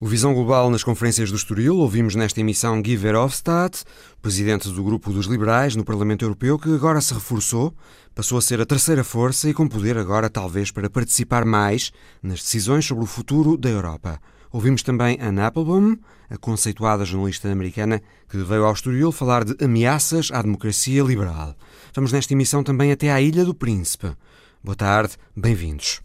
[0.00, 3.82] O Visão Global nas conferências do Estoril, ouvimos nesta emissão Guy Verhofstadt,
[4.22, 7.74] presidente do Grupo dos Liberais no Parlamento Europeu, que agora se reforçou,
[8.14, 11.90] passou a ser a terceira força e com poder agora talvez para participar mais
[12.22, 14.20] nas decisões sobre o futuro da Europa.
[14.52, 15.96] Ouvimos também Anne Applebaum,
[16.30, 21.56] a conceituada jornalista americana que veio ao Estoril falar de ameaças à democracia liberal.
[21.92, 24.12] Vamos nesta emissão também até à Ilha do Príncipe.
[24.62, 26.00] Boa tarde, bem-vindos.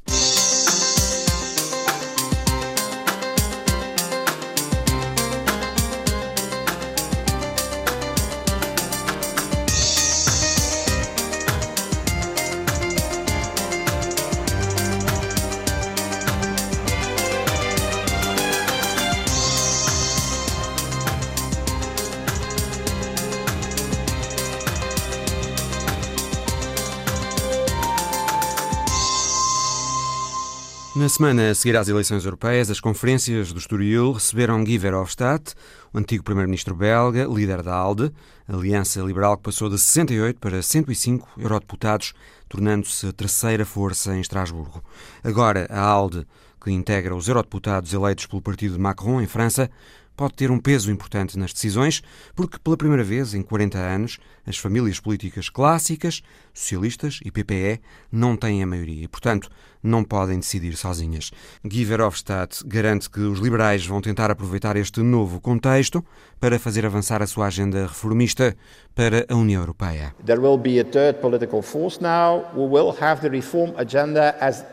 [31.14, 35.53] Semana a seguir às eleições europeias, as conferências do Estoril receberam Guy Verhofstadt,
[35.94, 38.11] o antigo primeiro-ministro belga, líder da ALDE,
[38.47, 42.16] aliança liberal que passou de 68 para 105 eurodeputados,
[42.50, 44.83] tornando-se a terceira força em Estrasburgo.
[45.23, 46.25] Agora, a ALDE,
[46.59, 49.70] que integra os eurodeputados eleitos pelo partido de Macron em França,
[50.16, 52.02] pode ter um peso importante nas decisões,
[52.36, 56.22] porque pela primeira vez em 40 anos as famílias políticas clássicas,
[56.53, 59.50] socialistas e PPE, não têm a maioria e, portanto,
[59.81, 61.31] não podem decidir sozinhas.
[61.64, 66.03] Guy Verhofstadt garante que os liberais vão tentar aproveitar este novo contexto
[66.39, 68.55] para fazer avançar a sua agenda reformista
[68.95, 70.14] para a União Europeia.
[70.25, 74.64] There will be a third political force now will have the reform agenda as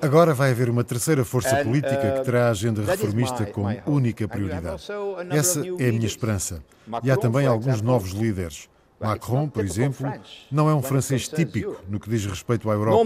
[0.00, 4.26] Agora vai haver uma terceira força política que uh, terá a agenda reformista como única
[4.26, 4.86] prioridade.
[5.30, 6.62] Essa é a minha esperança.
[7.02, 8.68] E há também alguns novos líderes.
[9.00, 10.12] Macron, por exemplo,
[10.50, 12.96] não é um francês típico no que diz respeito à Europa.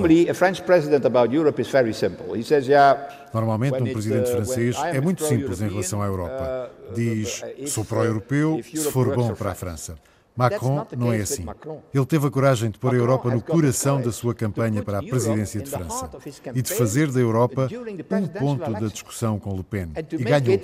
[3.34, 6.70] Normalmente, um presidente uh, francês é muito simples em relação à Europa.
[6.88, 9.96] Uh, Diz: sou pró-europeu se for bom para a França.
[10.34, 11.44] Macron não é assim.
[11.92, 15.02] Ele teve a coragem de pôr a Europa no coração da sua campanha para a
[15.02, 16.10] presidência de França
[16.54, 17.68] e de fazer da Europa
[18.10, 19.88] um ponto da discussão com Le Pen.
[20.12, 20.60] E ganhou.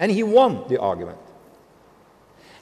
[0.00, 1.18] And he won the argument.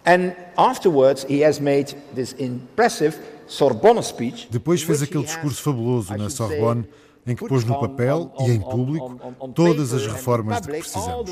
[0.07, 4.49] And afterwards he has made this impressive Sorbonne speech.
[4.51, 6.87] Depois fez aquele discurso fabuloso na Sorbonne
[7.27, 9.19] em que pôs no papel e em público
[9.55, 11.31] todas as reformas de que precisamos.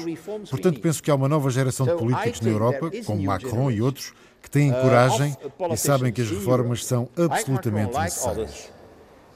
[0.51, 4.13] Portanto, penso que há uma nova geração de políticos na Europa, como Macron e outros,
[4.43, 5.37] que têm uh, coragem
[5.71, 8.73] e sabem que as reformas são absolutamente necessárias.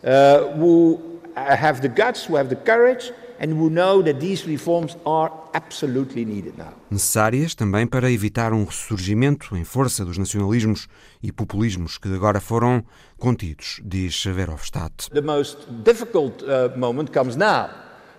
[0.03, 1.01] Uh, who
[1.35, 6.25] have the guts, who have the courage and who know that these reforms are absolutely
[6.25, 6.73] needed now.
[6.91, 10.89] Necessárias também para evitar um ressurgimento em força dos nacionalismos
[11.23, 12.85] e populismos que agora foram
[13.19, 15.11] contidos, diz Verhofstadt.
[15.11, 17.69] The most difficult uh, moment comes now.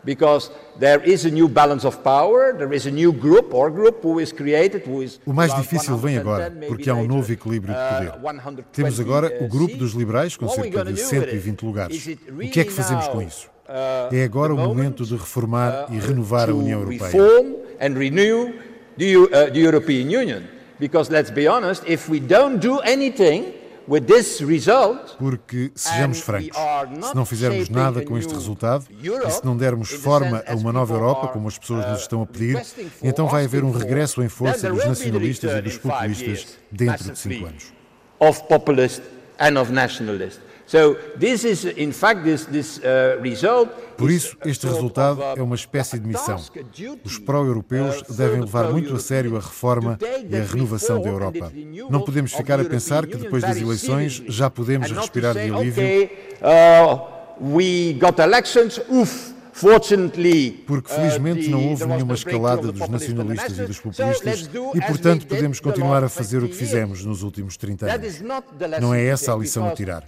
[0.02, 4.02] Because there is a new balance of power, there is a new group or group
[4.02, 7.74] who is created, who is O mais difícil vem agora, porque há um novo equilíbrio
[7.74, 8.12] de poder.
[8.12, 12.08] Uh, Temos agora o grupo dos liberais com cerca de 120 lugares.
[12.08, 13.50] O que é que fazemos com isso?
[13.69, 17.12] Uh, é agora o momento de reformar e uh, renovar a União Europeia.
[19.25, 19.30] uh,
[25.19, 26.58] porque sejamos francos,
[27.08, 30.96] se não fizermos nada com este resultado e se não dermos forma a uma nova
[30.96, 32.59] Europa, como as pessoas nos estão a pedir,
[33.03, 37.46] então vai haver um regresso em força dos nacionalistas e dos populistas dentro de cinco
[37.46, 37.72] anos.
[38.19, 39.03] Of populist
[39.40, 40.49] and of nationalist.
[42.78, 46.40] Uh, Por isso, este resultado é uma espécie de missão.
[47.03, 49.97] Os pró-europeus uh, devem levar muito a sério a reforma
[50.29, 51.52] e a renovação da Europa.
[51.90, 56.09] Não podemos ficar a pensar que depois das eleições já podemos respirar de alívio.
[59.64, 65.59] Uh, porque felizmente não houve nenhuma escalada dos nacionalistas e dos populistas e, portanto, podemos
[65.59, 68.22] continuar a fazer o que fizemos nos últimos 30 anos.
[68.81, 70.03] Não é essa a lição a tirar.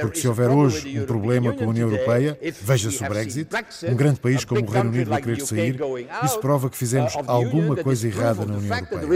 [0.00, 3.48] Porque se houver hoje um problema com a União Europeia, veja-se o Brexit,
[3.88, 5.78] um grande país como o Reino Unido vai querer sair,
[6.24, 9.06] isso prova que fizemos alguma coisa errada na União Europeia.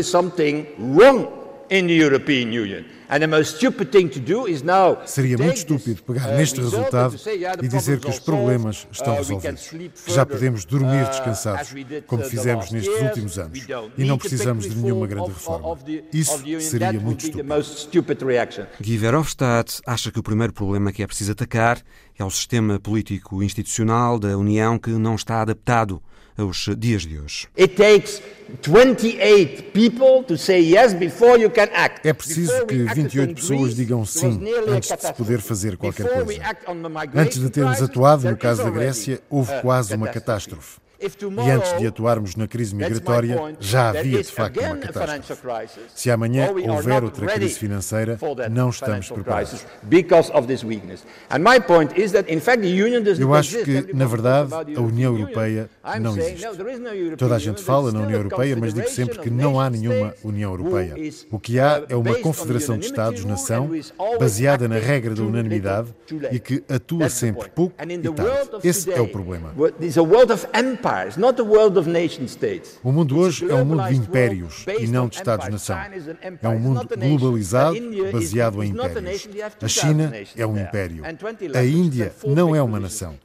[5.07, 7.17] Seria muito estúpido pegar uh, neste resultado
[7.63, 11.75] e dizer que os problemas estão uh, resolvidos, que já podemos dormir uh, descansados,
[12.07, 13.67] como fizemos nestes últimos anos,
[13.97, 15.79] e não precisamos de nenhuma grande reforma.
[16.13, 17.55] Isso seria muito estúpido.
[18.81, 21.83] Guy Verhofstadt acha que o primeiro problema que é preciso atacar
[22.19, 26.03] é o sistema político institucional da União que não está adaptado
[26.37, 27.49] aos dias de hoje.
[32.05, 36.43] É preciso que 28 pessoas digam sim antes de se poder fazer qualquer coisa.
[37.15, 40.82] Antes de termos atuado no caso da Grécia, houve quase uma catástrofe.
[41.03, 45.71] E antes de atuarmos na crise migratória, já havia de facto uma catástrofe.
[45.95, 48.19] Se amanhã houver outra crise financeira,
[48.51, 49.67] não estamos preparados.
[53.19, 55.69] Eu acho que, na verdade, a União Europeia
[56.01, 56.47] não existe.
[57.17, 60.51] Toda a gente fala na União Europeia, mas digo sempre que não há nenhuma União
[60.53, 60.95] Europeia.
[61.31, 63.71] O que há é uma confederação de Estados-nação
[64.19, 65.89] baseada na regra da unanimidade
[66.31, 68.51] e que atua sempre pouco e tarde.
[68.63, 69.53] Esse é o problema.
[72.83, 75.79] O mundo hoje é um mundo de impérios e não de Estados-nação.
[76.41, 77.77] É um mundo globalizado,
[78.13, 79.29] baseado em impérios.
[79.63, 81.03] A China é um império.
[81.55, 83.19] A Índia não é uma nação.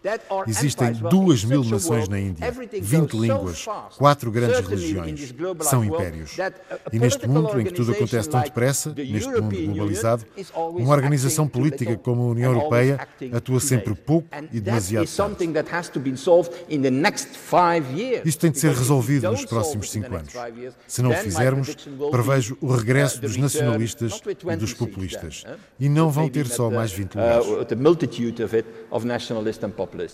[0.48, 3.66] Existem duas mil nações na Índia, 20 línguas,
[3.98, 5.34] quatro grandes religiões.
[5.62, 6.38] São impérios.
[6.92, 10.26] E neste mundo em que tudo acontece tão depressa, neste mundo globalizado,
[10.56, 13.00] uma organização política como a União Europeia
[13.34, 15.08] atua sempre pouco e demasiado
[17.48, 17.57] tarde.
[18.24, 20.34] Isto tem de ser resolvido nos próximos cinco anos.
[20.88, 21.76] Se não o fizermos,
[22.12, 25.44] prevejo o regresso dos nacionalistas e dos populistas.
[25.80, 27.48] E não vão ter só mais 20 lugares.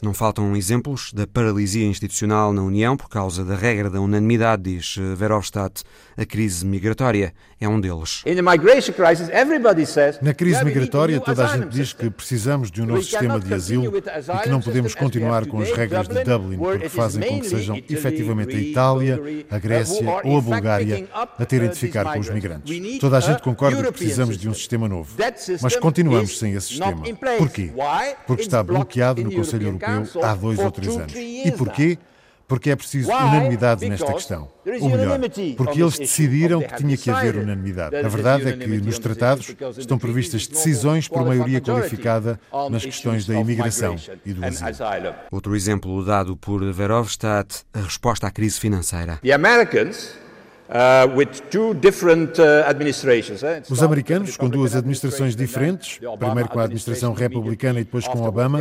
[0.02, 4.96] Não faltam exemplos da paralisia institucional na União por causa da regra da unanimidade, diz
[5.16, 5.84] Verhofstadt.
[6.16, 8.24] A crise migratória é um deles.
[10.22, 13.98] Na crise migratória, toda a gente diz que precisamos de um novo sistema de asilo
[13.98, 17.78] e que não podemos continuar com as regras de Dublin porque fazem com que sejam
[17.90, 23.00] efetivamente a Itália, a Grécia ou a Bulgária a terem de ficar com os migrantes.
[23.00, 25.16] Toda a gente concorda que precisamos de um sistema novo,
[25.62, 27.04] mas continuamos sem esse sistema.
[27.38, 27.72] Porquê?
[28.26, 31.14] Porque está bloqueado no Conselho Europeu há dois ou três anos.
[31.16, 31.98] E porquê?
[32.54, 34.48] Porque é preciso unanimidade nesta questão.
[34.80, 35.20] Ou melhor,
[35.58, 37.96] porque eles decidiram que tinha que haver unanimidade.
[37.96, 42.40] A verdade é que nos tratados estão previstas decisões por maioria qualificada
[42.70, 44.70] nas questões da imigração e do asilo.
[45.32, 49.20] Outro exemplo dado por Verhofstadt, a resposta à crise financeira.
[50.70, 51.24] Uh, uh,
[53.68, 58.60] Os americanos, com duas administrações diferentes, primeiro com a administração republicana e depois com Obama,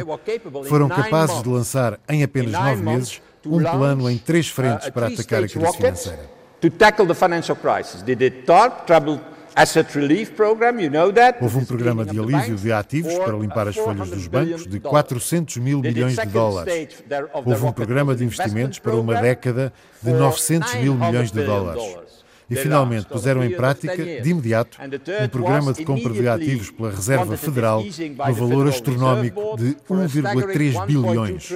[0.65, 5.39] foram capazes de lançar em apenas nove meses um plano em três frentes para atacar
[5.45, 6.31] a crise financeira.
[11.43, 15.57] Houve um programa de alívio de ativos para limpar as folhas dos bancos de 400
[15.59, 16.89] mil milhões de dólares.
[17.35, 19.73] Houve um programa de investimentos para uma década
[20.03, 21.83] de 900 mil milhões de dólares.
[22.53, 24.79] E finalmente puseram em prática, de imediato,
[25.23, 31.51] um programa de compra de ativos pela Reserva Federal no valor astronómico de 1,3 bilhões.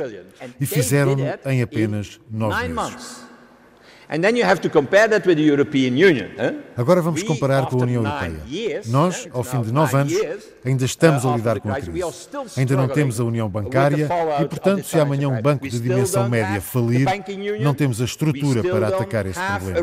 [0.60, 3.25] E fizeram-no em apenas nove meses.
[6.76, 8.82] Agora vamos comparar com a União Europeia.
[8.86, 10.14] Nós, ao fim de nove anos,
[10.64, 12.04] ainda estamos a lidar com a crise.
[12.56, 14.08] Ainda não temos a União Bancária
[14.40, 17.06] e, portanto, se amanhã um banco de dimensão média falir,
[17.60, 19.80] não temos a estrutura para atacar esse problema.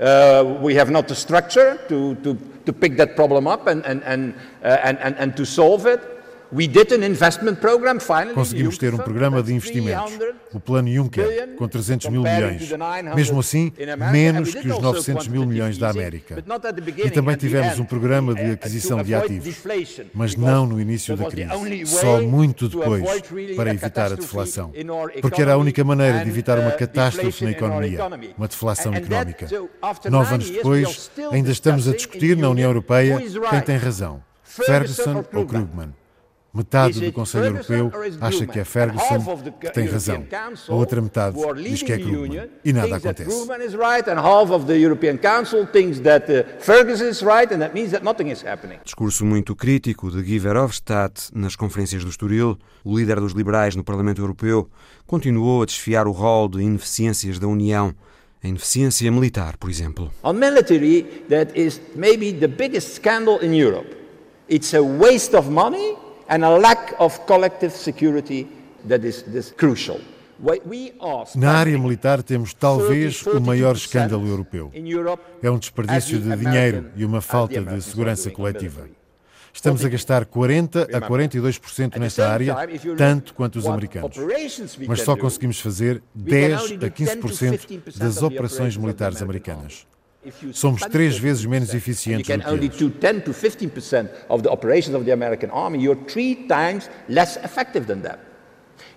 [0.00, 2.36] Uh, we have not the structure to, to,
[2.66, 6.00] to pick that problem up and, and, and, uh, and, and, and to solve it.
[8.34, 10.12] Conseguimos ter um programa de investimentos,
[10.52, 12.70] o Plano Juncker, com 300 mil milhões.
[13.14, 13.72] Mesmo assim,
[14.12, 16.44] menos que os 900 mil milhões da América.
[16.98, 19.56] E também tivemos um programa de aquisição de ativos,
[20.12, 23.22] mas não no início da crise, só muito depois,
[23.56, 24.72] para evitar a deflação.
[25.22, 27.98] Porque era a única maneira de evitar uma catástrofe na economia,
[28.36, 29.48] uma deflação económica.
[30.10, 35.46] Nove anos depois, ainda estamos a discutir na União Europeia quem tem razão, Ferguson ou
[35.46, 36.01] Krugman.
[36.54, 37.90] Metade do Conselho Europeu
[38.20, 40.22] acha que é Ferguson que tem razão.
[40.68, 42.50] A outra metade diz que é Krugman.
[42.62, 43.48] E nada acontece.
[48.84, 53.82] Discurso muito crítico de Guy Verhofstadt nas conferências do Estoril, o líder dos liberais no
[53.82, 54.68] Parlamento Europeu
[55.06, 57.94] continuou a desfiar o rol de ineficiências da União.
[58.44, 60.10] A ineficiência militar, por exemplo.
[60.24, 63.88] On military, that is maybe the biggest scandal in Europe.
[64.50, 68.46] It's a waste of money and a lack of collective security
[68.88, 70.00] that is, is crucial.
[71.36, 74.72] Na área militar temos talvez o maior escândalo europeu.
[75.40, 78.88] É um desperdício de dinheiro e uma falta de segurança coletiva.
[79.52, 82.56] Estamos a gastar 40 a 42% nesta área,
[82.96, 84.16] tanto quanto os americanos.
[84.88, 89.86] Mas só conseguimos fazer 10 a 15% das operações militares americanas.
[90.52, 92.80] Somos três vezes menos eficientes do que eles.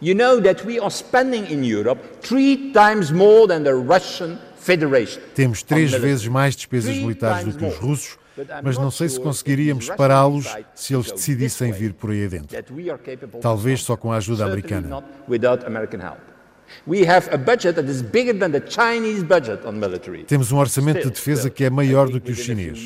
[0.01, 5.21] You know that we are spending in Europe three times more than the Russian Federation.
[5.33, 8.17] Temos três vezes mais despesas militares do que os russos,
[8.61, 12.57] mas não sei se conseguiríamos pará-los se eles decidissem vir por aí adentro.
[13.41, 15.03] Talvez só com a ajuda americana.
[20.25, 22.79] Temos um orçamento de defesa que é maior do que o chinês.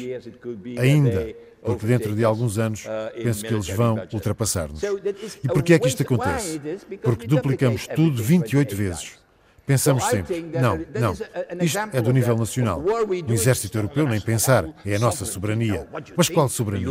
[0.78, 2.90] Ainda, porque dentro de alguns anos uh,
[3.22, 4.82] penso que eles vão ultrapassar-nos.
[5.44, 6.60] E por que é que isto acontece?
[7.02, 9.20] Porque duplicamos tudo 28 vezes.
[9.70, 11.14] Pensamos sempre, não, não,
[11.62, 12.84] isto é do nível nacional.
[12.84, 15.88] O exército europeu nem pensar, é a nossa soberania.
[16.18, 16.88] Mas qual soberania?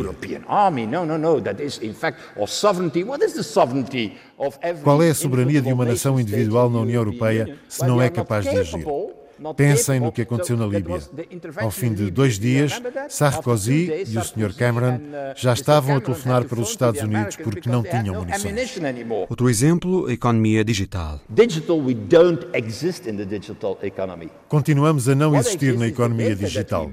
[4.84, 8.44] Qual é a soberania de uma nação individual na União Europeia se não é capaz
[8.44, 8.86] de agir?
[9.56, 11.00] Pensem no que aconteceu na Líbia.
[11.56, 14.54] Ao fim de dois dias, Sarkozy e o Sr.
[14.56, 15.00] Cameron
[15.36, 18.78] já estavam a telefonar para os Estados Unidos porque não tinham munições.
[19.28, 21.20] Outro exemplo, a economia digital.
[24.48, 26.90] Continuamos a não existir na economia digital.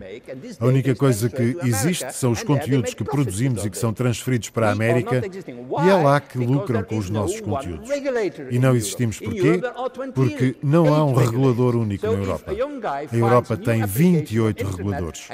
[0.59, 4.69] A única coisa que existe são os conteúdos que produzimos e que são transferidos para
[4.69, 7.89] a América e é lá que lucram com os nossos conteúdos.
[8.51, 9.61] E não existimos porquê?
[10.13, 12.34] Porque não há um regulador único na Europa.
[12.35, 12.51] Europa.
[13.11, 15.27] A Europa tem 28 reguladores.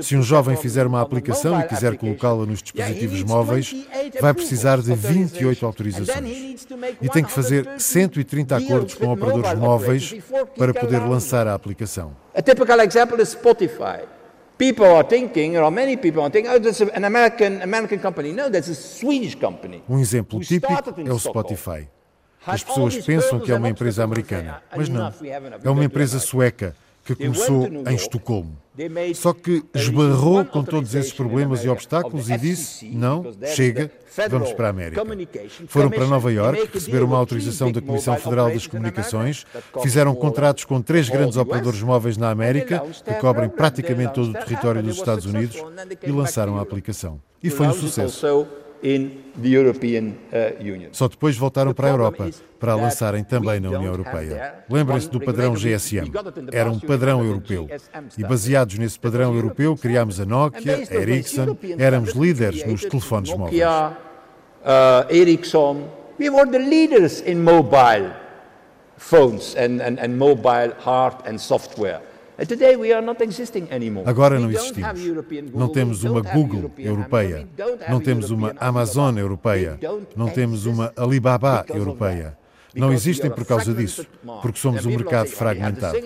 [0.00, 3.74] Se um jovem fizer uma aplicação e quiser colocá-la nos dispositivos móveis,
[4.20, 6.66] vai precisar de 28 autorizações.
[7.00, 10.14] E tem que fazer 130 acordos com operadores móveis
[10.56, 12.16] para poder lançar a aplicação.
[12.34, 14.00] A typical example is Spotify.
[14.58, 18.32] People are thinking, or many people are thinking, oh, that's an American, American company.
[18.32, 19.84] No, that's a Swedish company.
[19.88, 20.72] Um exemplo típico
[21.06, 21.88] é o Spotify.
[22.46, 25.12] As pessoas pensam que é uma empresa americana, mas não.
[25.62, 28.56] É uma empresa sueca que começou em Estocolmo.
[29.14, 33.90] Só que esbarrou com todos esses problemas e obstáculos e disse: não, chega,
[34.30, 35.02] vamos para a América.
[35.66, 39.46] Foram para Nova York, receberam uma autorização da Comissão Federal das Comunicações,
[39.82, 44.82] fizeram contratos com três grandes operadores móveis na América, que cobrem praticamente todo o território
[44.82, 45.56] dos Estados Unidos,
[46.02, 47.20] e lançaram a aplicação.
[47.42, 48.46] E foi um sucesso.
[48.80, 54.64] Uh, Só depois voltaram para a Europa para a lançarem também na União Europeia.
[54.68, 56.10] Lembrem-se do padrão GSM.
[56.52, 57.68] Era um padrão europeu.
[58.16, 63.60] E baseados nesse padrão europeu, criámos a Nokia, a Ericsson, éramos líderes nos telefones móveis.
[63.60, 68.12] Uh, Ericsson, we were the leaders in mobile
[68.96, 72.02] phones and, and, and mobile hard and software.
[74.06, 75.00] Agora não existimos.
[75.52, 77.48] Não temos uma Google europeia,
[77.88, 79.78] não temos uma Amazon europeia,
[80.14, 82.38] não temos uma Alibaba europeia.
[82.74, 84.06] Não existem por causa disso,
[84.40, 85.98] porque somos um mercado fragmentado.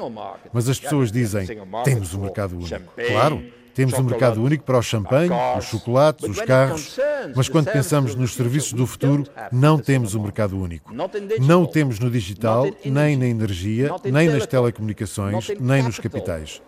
[0.52, 1.46] Mas as pessoas dizem:
[1.84, 2.94] temos um mercado único.
[2.94, 3.42] Claro,
[3.74, 6.98] temos um mercado único para o champanhe, os chocolates, os carros,
[7.34, 10.92] mas quando pensamos nos serviços do futuro, não temos um mercado único.
[11.40, 16.60] Não o temos no digital, nem na energia, nem nas telecomunicações, nem nos capitais.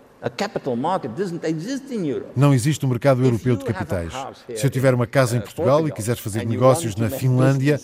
[2.35, 4.11] Não existe um mercado europeu de capitais.
[4.55, 7.79] Se eu tiver uma casa em uh, Portugal e quiser fazer negócios na Finlândia,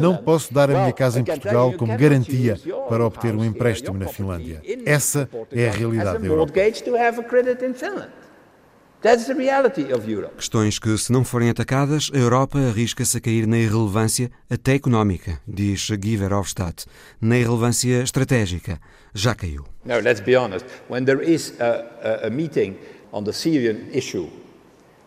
[0.00, 4.08] não posso dar a minha casa em Portugal como garantia para obter um empréstimo na
[4.08, 4.60] Finlândia.
[4.84, 6.52] Essa é a realidade da Europa.
[10.34, 15.38] Questões que, se não forem atacadas, a Europa arrisca-se a cair na irrelevância até económica,
[15.46, 16.86] diz Guy Verhofstadt.
[17.20, 18.80] Na irrelevância estratégica,
[19.12, 19.66] já caiu.
[19.84, 20.64] No, let's be honest.
[20.88, 22.78] When there is a, a, a meeting
[23.12, 24.30] on the Syrian issue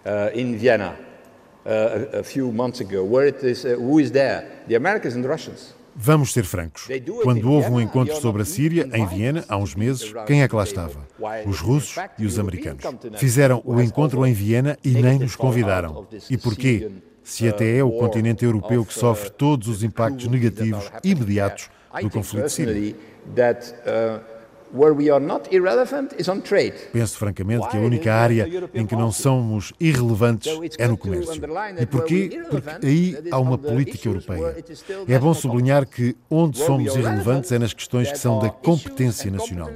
[0.06, 0.96] uh, in Vienna
[1.66, 4.64] uh, a, a few months ago, where it is, uh, who is there?
[4.68, 5.74] The Americans and the Russians.
[6.00, 6.88] Vamos ser francos.
[7.24, 10.56] Quando houve um encontro sobre a Síria, em Viena, há uns meses, quem é que
[10.56, 11.08] lá estava?
[11.46, 12.84] Os russos e os americanos.
[13.18, 16.08] Fizeram o encontro em Viena e nem nos convidaram.
[16.30, 16.92] E porquê?
[17.24, 22.50] Se até é o continente europeu que sofre todos os impactos negativos imediatos do conflito
[22.50, 22.96] sírio.
[26.92, 31.42] Penso francamente que a única área em que não somos irrelevantes é no comércio.
[31.80, 32.42] E porquê?
[32.50, 34.56] Porque aí há uma política europeia.
[35.08, 39.72] É bom sublinhar que onde somos irrelevantes é nas questões que são da competência nacional.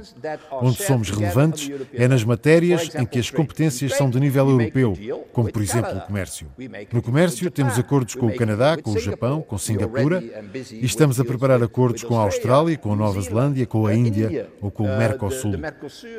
[0.50, 4.96] Onde somos relevantes é nas matérias em que as competências são de nível europeu,
[5.32, 6.46] como por exemplo o comércio.
[6.92, 10.22] No comércio temos acordos com o Canadá, com o Japão, com Singapura
[10.70, 14.48] e estamos a preparar acordos com a Austrália, com a Nova Zelândia, com a Índia
[14.60, 15.54] ou com com o Mercosul.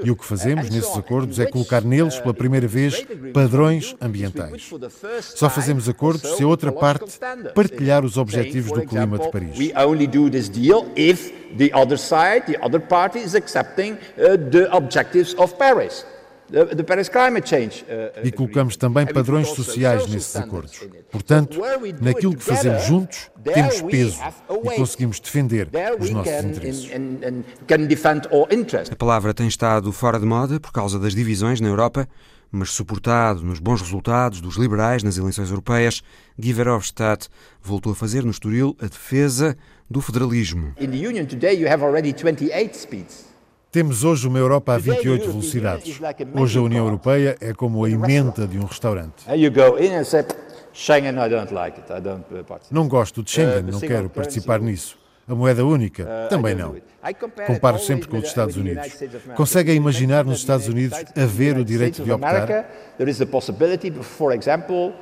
[0.03, 4.71] E o que fazemos nesses acordos é colocar neles pela primeira vez padrões ambientais.
[5.35, 7.05] Só fazemos acordos se a outra parte
[7.53, 9.57] partilhar os objetivos do clima de Paris.
[11.55, 16.03] the other side, the other party is accepting uh, the objectives of Paris.
[18.23, 20.79] E colocamos também padrões sociais nesses acordos.
[21.11, 21.59] Portanto,
[22.01, 24.19] naquilo que fazemos juntos, temos peso
[24.63, 25.69] e conseguimos defender
[25.99, 26.91] os nossos interesses.
[28.91, 32.07] A palavra tem estado fora de moda por causa das divisões na Europa,
[32.51, 36.03] mas suportado nos bons resultados dos liberais nas eleições europeias,
[36.37, 37.27] Guy Verhofstadt
[37.59, 39.57] voltou a fazer no Estoril a defesa
[39.89, 40.73] do federalismo.
[40.79, 43.32] In the Union today you have already 28 speeds.
[43.73, 45.99] Temos hoje uma Europa a 28 velocidades.
[46.35, 49.25] Hoje a União Europeia é como a emenda de um restaurante.
[52.69, 54.95] Não gosto de Schengen, não quero participar nisso.
[55.27, 56.05] A moeda única?
[56.29, 56.75] Também não.
[57.47, 58.93] Comparo sempre com os Estados Unidos.
[59.35, 62.69] Conseguem imaginar nos Estados Unidos haver o direito de optar?
[62.99, 64.93] There is a possibility, for example,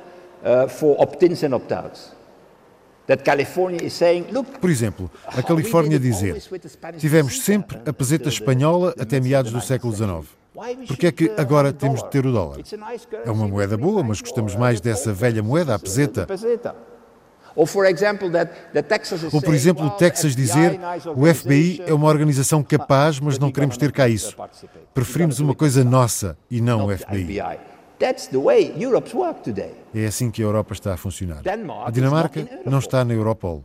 [0.42, 2.21] uh, for opt-ins and opt-outs.
[4.60, 6.42] Por exemplo, a Califórnia dizer:
[6.98, 10.42] tivemos sempre a peseta espanhola até meados do século XIX.
[10.86, 12.58] Por que é que agora temos de ter o dólar?
[13.24, 16.26] É uma moeda boa, mas gostamos mais dessa velha moeda, a peseta.
[19.32, 20.78] Ou, por exemplo, o Texas dizer
[21.14, 24.36] o FBI é uma organização capaz, mas não queremos ter cá isso.
[24.94, 27.40] Preferimos uma coisa nossa e não o FBI.
[29.94, 31.42] É assim que a Europa está a funcionar.
[31.86, 33.62] A Dinamarca não está na Europol.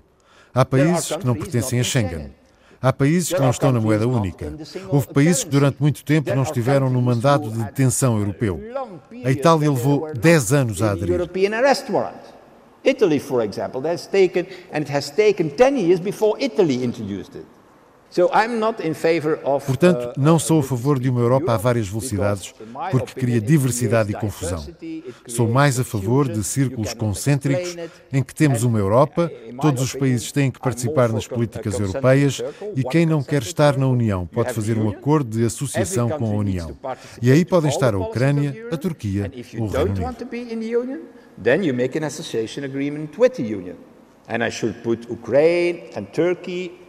[0.54, 2.32] Há países que não pertencem a Schengen.
[2.82, 4.54] Há países que não estão na moeda única.
[4.90, 8.62] Houve países que durante muito tempo não estiveram no mandado de detenção europeu.
[9.24, 11.20] A Itália levou 10 anos a aderir.
[12.84, 17.46] Italy, for example, has taken, and it has taken 10 years before Italy introduced it.
[19.66, 22.54] Portanto, uh, não sou a favor de uma Europa a várias velocidades,
[22.90, 24.66] porque cria diversidade e confusão.
[25.28, 27.76] Sou mais a favor de círculos concêntricos
[28.12, 32.42] em que temos uma Europa, todos os países têm que participar nas políticas europeias
[32.76, 36.36] e quem não quer estar na União pode fazer um acordo de associação com a
[36.36, 36.78] União.
[37.22, 41.08] E aí podem estar a Ucrânia, a Turquia ou o Reino Unido.
[44.30, 46.87] And I should put Ukraine and Turkey,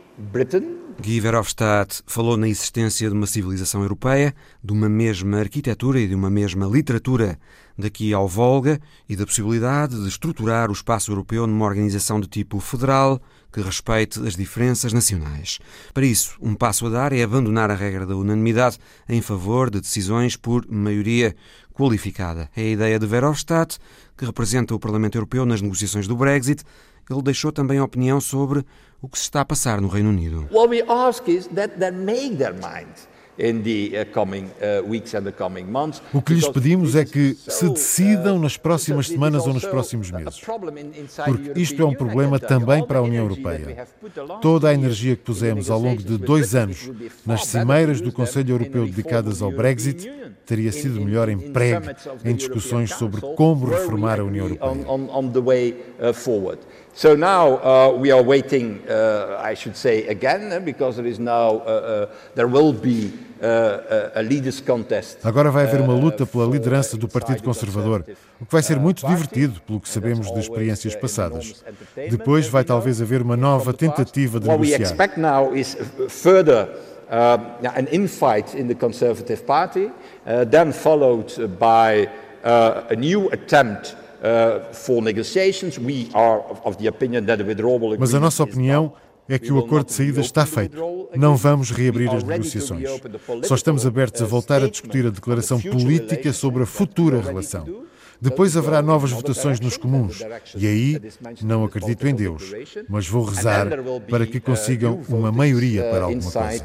[1.00, 6.14] Guy Verhofstadt falou na existência de uma civilização europeia, de uma mesma arquitetura e de
[6.14, 7.38] uma mesma literatura
[7.78, 12.58] daqui ao Volga e da possibilidade de estruturar o espaço europeu numa organização de tipo
[12.58, 15.60] federal que respeite as diferenças nacionais.
[15.94, 18.78] Para isso, um passo a dar é abandonar a regra da unanimidade
[19.08, 21.36] em favor de decisões por maioria
[21.72, 22.50] qualificada.
[22.56, 23.78] É a ideia de Verhofstadt,
[24.16, 26.64] que representa o Parlamento Europeu nas negociações do Brexit.
[27.10, 28.64] Ele deixou também a opinião sobre
[29.00, 30.48] o que se está a passar no Reino Unido.
[30.50, 32.88] What we ask is that they make their mind.
[33.38, 33.54] Uh,
[34.82, 34.98] uh,
[36.12, 40.40] o que lhes pedimos é que se decidam nas próximas semanas ou nos próximos meses.
[41.24, 43.86] Porque isto é um problema também para a União Europeia.
[44.42, 46.90] Toda a energia que pusemos ao longo de dois anos
[47.24, 50.10] nas cimeiras do Conselho Europeu dedicadas ao Brexit
[50.44, 51.86] teria sido melhor emprego
[52.24, 54.84] em discussões sobre como reformar a União Europeia.
[56.98, 61.20] So now uh, we are waiting, uh, I should say again, uh, because there is
[61.20, 65.18] now, uh, uh, there will be uh, a leaders contest.
[65.22, 68.04] Agora vai haver uma luta pela liderança do Partido Conservador,
[68.40, 71.64] o que vai ser muito divertido, pelo que sabemos de experiências passadas.
[71.94, 74.80] Depois vai talvez haver uma nova tentativa de negociar.
[74.80, 75.76] What we expect now is
[76.08, 76.68] further
[77.08, 77.38] uh,
[77.76, 79.92] an infight in the Conservative Party,
[80.26, 82.08] uh, then followed by
[82.42, 83.94] uh, a new attempt
[87.98, 88.92] mas a nossa opinião
[89.28, 91.08] é que o acordo de saída está feito.
[91.14, 92.88] Não vamos reabrir as negociações.
[93.44, 97.66] Só estamos abertos a voltar a discutir a declaração política sobre a futura relação.
[98.20, 100.20] Depois haverá novas votações nos comuns.
[100.56, 101.00] E aí,
[101.42, 102.52] não acredito em Deus,
[102.88, 103.68] mas vou rezar
[104.10, 106.64] para que consigam uma maioria para alguma coisa.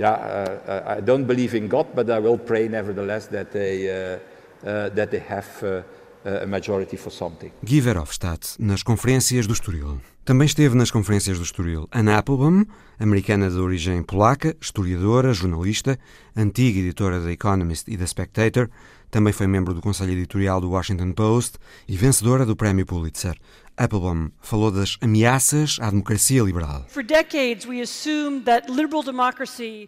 [0.00, 0.14] Yeah,
[0.66, 4.18] uh, I don't believe in God, but I will pray nevertheless that they, uh,
[4.66, 5.84] uh, that they have
[6.24, 7.52] a majority for something.
[7.62, 10.00] Guy Verhofstadt, nas conferências do Estoril.
[10.24, 12.64] Também esteve nas conferências do Estoril Anna Applebaum,
[12.98, 15.98] americana de origem polaca, historiadora, jornalista,
[16.36, 18.68] antiga editora da Economist e da Spectator,
[19.10, 21.58] também foi membro do conselho editorial do Washington Post
[21.88, 23.36] e vencedora do Prémio Pulitzer.
[23.80, 26.84] Applebaum falou das ameaças à democracia liberal.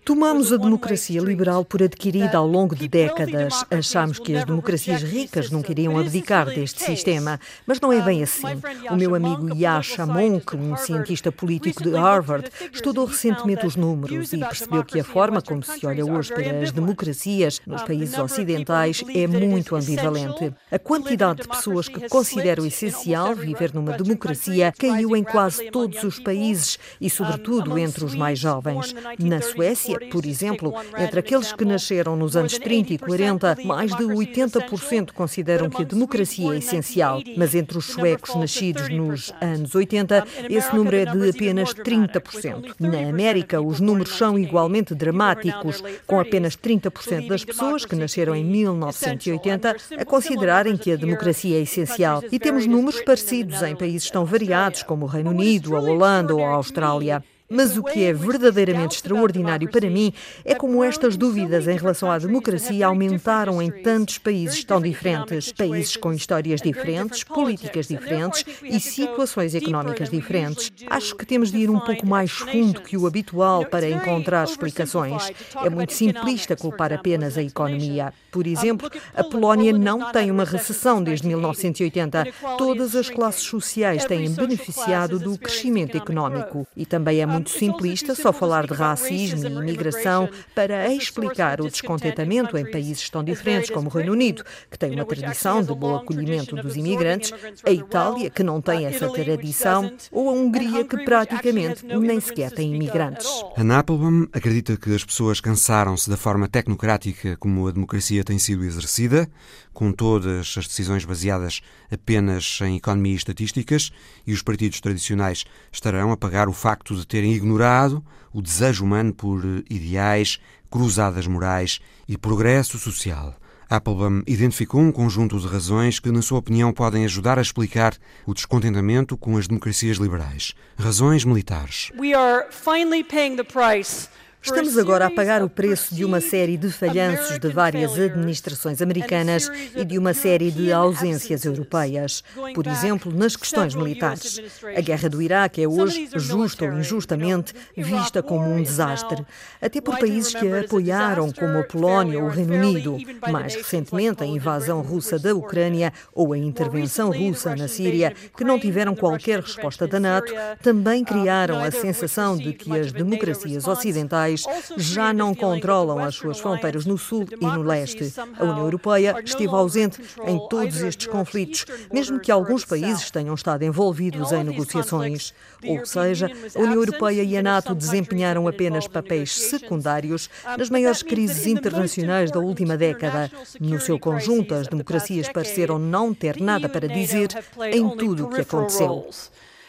[0.04, 3.64] Tomamos a democracia liberal por adquirida ao longo de décadas.
[3.70, 8.46] Achamos que as democracias ricas nunca iriam abdicar deste sistema, mas não é bem assim.
[8.90, 14.32] O meu amigo Yasha Mon Funk, um cientista político de Harvard, estudou recentemente os números
[14.32, 19.02] e percebeu que a forma como se olha hoje para as democracias nos países ocidentais
[19.14, 20.54] é muito ambivalente.
[20.70, 26.18] A quantidade de pessoas que consideram essencial viver numa democracia caiu em quase todos os
[26.18, 28.94] países e, sobretudo, entre os mais jovens.
[29.18, 34.04] Na Suécia, por exemplo, entre aqueles que nasceram nos anos 30 e 40, mais de
[34.04, 40.26] 80% consideram que a democracia é essencial, mas entre os suecos nascidos nos anos 80,
[40.48, 42.74] esse número é de apenas 30%.
[42.78, 48.44] Na América, os números são igualmente dramáticos, com apenas 30% das pessoas que nasceram em
[48.44, 52.22] 1980 a considerarem que a democracia é essencial.
[52.30, 56.44] E temos números parecidos em países tão variados como o Reino Unido, a Holanda ou
[56.44, 57.22] a Austrália.
[57.52, 60.12] Mas o que é verdadeiramente extraordinário para mim
[60.42, 65.52] é como estas dúvidas em relação à democracia aumentaram em tantos países tão diferentes.
[65.52, 70.72] Países com histórias diferentes, políticas diferentes e situações económicas diferentes.
[70.88, 75.30] Acho que temos de ir um pouco mais fundo que o habitual para encontrar explicações.
[75.62, 78.14] É muito simplista culpar apenas a economia.
[78.30, 82.28] Por exemplo, a Polónia não tem uma recessão desde 1980.
[82.56, 86.66] Todas as classes sociais têm beneficiado do crescimento económico.
[86.74, 91.68] E também é muito muito simplista só falar de racismo e imigração para explicar o
[91.68, 95.96] descontentamento em países tão diferentes como o Reino Unido, que tem uma tradição de bom
[95.96, 97.32] acolhimento dos imigrantes,
[97.66, 102.74] a Itália, que não tem essa tradição, ou a Hungria, que praticamente nem sequer tem
[102.74, 103.26] imigrantes.
[103.56, 108.64] A Applebaum acredita que as pessoas cansaram-se da forma tecnocrática como a democracia tem sido
[108.64, 109.28] exercida,
[109.72, 113.90] com todas as decisões baseadas apenas em economia e estatísticas,
[114.26, 119.12] e os partidos tradicionais estarão a pagar o facto de terem ignorado o desejo humano
[119.12, 120.38] por ideais,
[120.70, 123.36] cruzadas morais e progresso social.
[123.68, 128.34] Applebaum identificou um conjunto de razões que, na sua opinião, podem ajudar a explicar o
[128.34, 130.52] descontentamento com as democracias liberais.
[130.78, 131.90] Razões militares.
[131.98, 134.08] We are finally paying the price
[134.44, 139.48] Estamos agora a pagar o preço de uma série de falhanços de várias administrações americanas
[139.76, 142.24] e de uma série de ausências europeias.
[142.52, 144.40] Por exemplo, nas questões militares.
[144.76, 149.24] A guerra do Iraque é hoje, justa ou injustamente, vista como um desastre.
[149.60, 152.98] Até por países que a apoiaram, como a Polónia ou o Reino Unido.
[153.30, 158.58] Mais recentemente, a invasão russa da Ucrânia ou a intervenção russa na Síria, que não
[158.58, 164.31] tiveram qualquer resposta da NATO, também criaram a sensação de que as democracias ocidentais
[164.76, 168.12] já não controlam as suas fronteiras no sul e no leste.
[168.38, 173.64] A União Europeia esteve ausente em todos estes conflitos, mesmo que alguns países tenham estado
[173.64, 175.34] envolvidos em negociações.
[175.64, 181.46] Ou seja, a União Europeia e a NATO desempenharam apenas papéis secundários nas maiores crises
[181.46, 183.30] internacionais da última década.
[183.60, 187.28] No seu conjunto, as democracias pareceram não ter nada para dizer
[187.72, 189.06] em tudo o que aconteceu.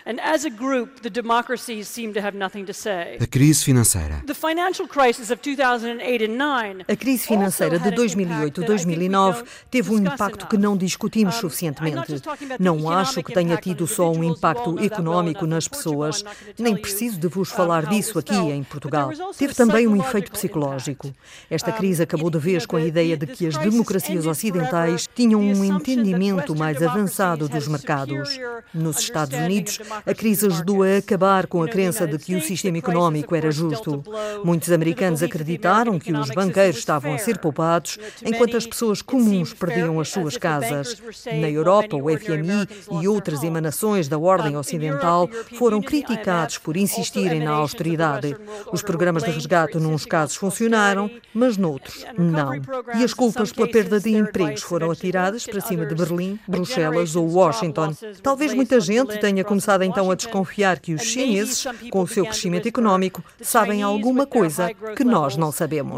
[0.05, 3.17] And as a group, the democracies seem to have nothing to say.
[3.21, 4.21] A crise financeira.
[4.25, 6.85] The financial crisis of 2008 and 9.
[6.89, 12.21] A crise financeira de 2008-2009 teve um impacto que não discutimos suficientemente.
[12.59, 16.23] Não acho que tenha tido só um impacto económico nas pessoas,
[16.59, 19.09] nem preciso de vos falar disso aqui em Portugal.
[19.37, 21.13] Teve também um efeito psicológico.
[21.49, 25.63] Esta crise acabou de vez com a ideia de que as democracias ocidentais tinham um
[25.63, 28.37] entendimento mais avançado dos mercados.
[28.73, 32.77] Nos Estados Unidos, a crise ajudou a acabar com a crença de que o sistema
[32.77, 34.03] económico era justo.
[34.43, 39.99] Muitos americanos acreditaram que os banqueiros estavam a ser poupados, enquanto as pessoas comuns perdiam
[39.99, 41.01] as suas casas.
[41.25, 42.67] Na Europa, o FMI
[43.01, 48.35] e outras emanações da ordem ocidental foram criticados por insistirem na austeridade.
[48.71, 52.53] Os programas de resgate, nos casos, funcionaram, mas noutros, não.
[52.95, 57.27] E as culpas pela perda de empregos foram atiradas para cima de Berlim, Bruxelas ou
[57.29, 57.93] Washington.
[58.21, 62.67] Talvez muita gente tenha começado então a desconfiar que os chineses, com o seu crescimento
[62.67, 65.97] económico, sabem alguma coisa que nós não sabemos.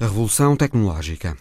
[0.00, 1.36] A revolução tecnológica.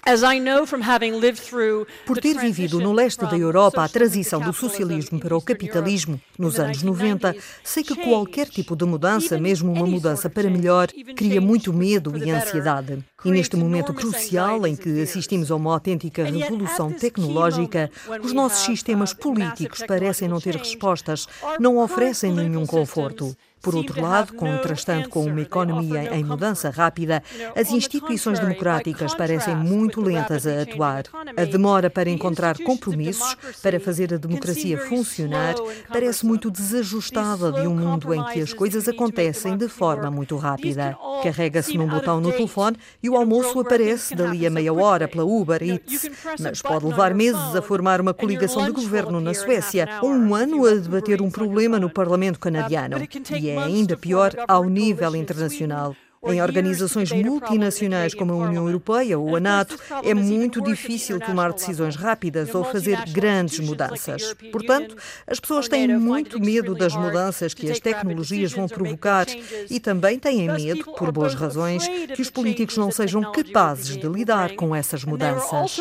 [2.06, 6.60] Por ter vivido no leste da Europa a transição do socialismo para o capitalismo nos
[6.60, 11.74] anos 90, sei que qualquer tipo de mudança, mesmo uma mudança para melhor, cria muito
[11.74, 13.04] medo e ansiedade.
[13.26, 17.90] E neste momento crucial em que assistimos a uma autêntica revolução tecnológica,
[18.22, 21.28] os nossos sistemas políticos parecem não ter respostas,
[21.60, 23.36] não oferecem nenhum conforto.
[23.64, 27.24] Por outro lado, contrastando com uma economia em mudança rápida,
[27.56, 31.06] as instituições democráticas parecem muito lentas a atuar.
[31.38, 35.56] A demora para encontrar compromissos para fazer a democracia funcionar
[35.88, 40.98] parece muito desajustada de um mundo em que as coisas acontecem de forma muito rápida.
[41.24, 45.64] Carrega-se num botão no telefone e o almoço aparece dali a meia hora pela Uber
[45.64, 46.10] Eats.
[46.38, 50.66] Mas pode levar meses a formar uma coligação de governo na Suécia, ou um ano
[50.66, 52.98] a debater um problema no Parlamento canadiano.
[53.40, 55.96] E é ainda pior ao nível internacional.
[56.26, 61.98] Em organizações multinacionais como a União Europeia ou a NATO, é muito difícil tomar decisões
[61.98, 64.34] rápidas ou fazer grandes mudanças.
[64.50, 64.96] Portanto,
[65.28, 69.26] as pessoas têm muito medo das mudanças que as tecnologias vão provocar
[69.70, 71.86] e também têm medo, por boas razões,
[72.16, 75.78] que os políticos não sejam capazes de lidar com essas mudanças.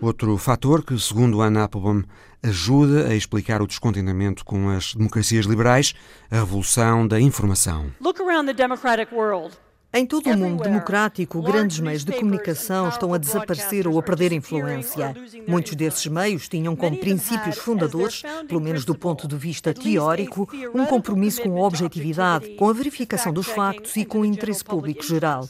[0.00, 2.04] Outro fator que, segundo Anna Applebaum,
[2.42, 5.94] ajuda a explicar o descontentamento com as democracias liberais,
[6.30, 7.92] a revolução da informação.
[8.00, 9.56] Look around the democratic world.
[9.94, 14.32] Em todo o mundo democrático, grandes meios de comunicação estão a desaparecer ou a perder
[14.32, 15.14] influência.
[15.46, 20.86] Muitos desses meios tinham como princípios fundadores, pelo menos do ponto de vista teórico, um
[20.86, 25.46] compromisso com a objetividade, com a verificação dos factos e com o interesse público geral.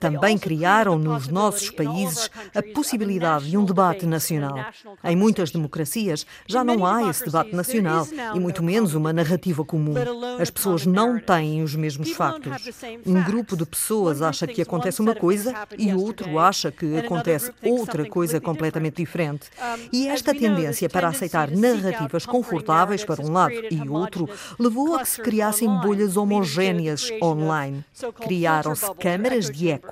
[0.00, 4.56] Também criaram nos nossos países a possibilidade de um debate nacional.
[5.02, 9.94] Em muitas democracias já não há esse debate nacional e muito menos uma narrativa comum.
[10.40, 12.68] As pessoas não têm os mesmos factos.
[13.04, 18.08] Um grupo de pessoas acha que acontece uma coisa e outro acha que acontece outra
[18.08, 19.48] coisa completamente diferente.
[19.92, 25.08] E esta tendência para aceitar narrativas confortáveis para um lado e outro levou a que
[25.08, 27.84] se criassem bolhas homogéneas online.
[28.20, 29.87] Criaram-se câmaras de eco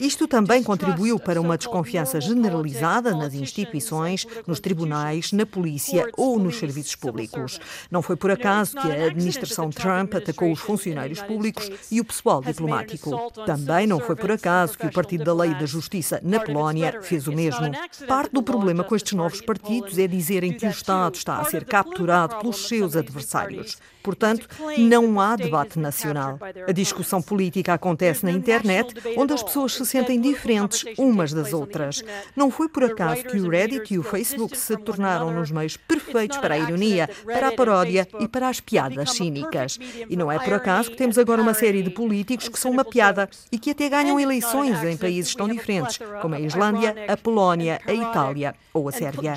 [0.00, 6.56] isto também contribuiu para uma desconfiança generalizada nas instituições, nos tribunais, na polícia ou nos
[6.56, 7.60] serviços públicos.
[7.88, 12.42] Não foi por acaso que a administração Trump atacou os funcionários públicos e o pessoal
[12.42, 13.32] diplomático.
[13.46, 17.00] Também não foi por acaso que o Partido da Lei e da Justiça na Polónia
[17.02, 17.70] fez o mesmo.
[18.08, 21.64] Parte do problema com estes novos partidos é dizerem que o Estado está a ser
[21.64, 23.78] capturado pelos seus adversários.
[24.06, 26.38] Portanto, não há debate nacional.
[26.68, 32.04] A discussão política acontece na internet, onde as pessoas se sentem diferentes umas das outras.
[32.36, 36.38] Não foi por acaso que o Reddit e o Facebook se tornaram nos meios perfeitos
[36.38, 39.76] para a ironia, para a paródia e para as piadas cínicas.
[40.08, 42.84] E não é por acaso que temos agora uma série de políticos que são uma
[42.84, 47.80] piada e que até ganham eleições em países tão diferentes, como a Islândia, a Polónia,
[47.84, 49.34] a Itália ou a Sérvia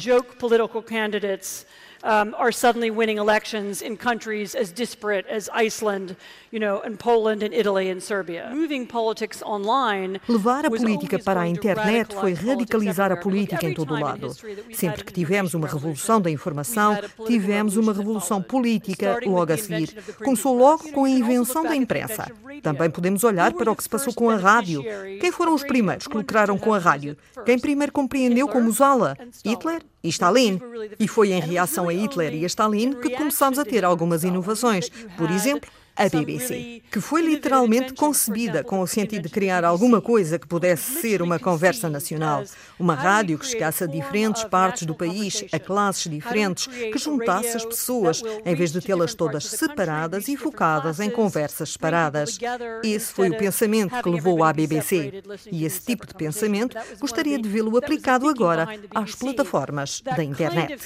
[2.04, 6.16] um, are suddenly winning elections in countries as disparate as Iceland,
[6.52, 8.50] you know, and Poland and Italy and Serbia.
[8.54, 13.94] Moving politics online Levar a política para a internet foi radicalizar a política em todo
[13.94, 14.36] o lado.
[14.74, 19.96] Sempre que tivemos uma revolução da informação, tivemos uma revolução política logo a seguir.
[20.24, 22.28] Começou logo com a invenção da imprensa.
[22.62, 24.84] Também podemos olhar para o que se passou com a rádio.
[25.20, 27.18] Quem foram os primeiros que lucraram com a rádio?
[27.46, 29.16] Quem primeiro compreendeu como usá-la?
[29.46, 30.60] Hitler e Stalin.
[31.00, 34.90] E foi em reação a Hitler e a Stalin que começámos a ter algumas inovações.
[35.18, 40.40] Por exemplo, a BBC, que foi literalmente concebida com o sentido de criar alguma coisa
[40.40, 42.46] que pudesse ser uma conversa nacional,
[42.80, 47.66] uma rádio que chegasse a diferentes partes do país, a classes diferentes, que juntasse as
[47.66, 52.38] pessoas, em vez de tê-las todas separadas e focadas em conversas separadas.
[52.82, 55.22] Esse foi o pensamento que levou à BBC.
[55.52, 60.78] E esse tipo de pensamento gostaria de vê-lo aplicado agora às plataformas da internet.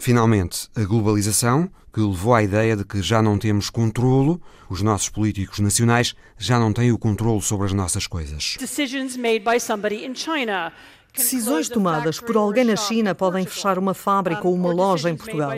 [0.00, 1.13] Finalmente, a globalização,
[1.94, 6.58] que levou à ideia de que já não temos controlo, os nossos políticos nacionais já
[6.58, 8.56] não têm o controlo sobre as nossas coisas.
[8.58, 10.72] Decisions made by somebody in China
[11.16, 15.52] Decisões tomadas por alguém na China podem fechar uma fábrica ou uma loja em Portugal.